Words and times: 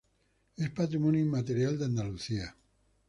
Es 0.57 0.71
Patrimonio 0.71 1.21
Inmaterial 1.21 1.77
de 1.77 1.85
Andalucía. 1.85 2.55